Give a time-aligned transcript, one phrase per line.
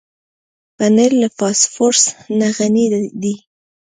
[0.77, 2.03] پنېر له فاسفورس
[2.39, 2.85] نه غني
[3.21, 3.33] دی.